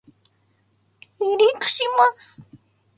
[1.19, 1.29] 離
[1.59, 2.41] 陸します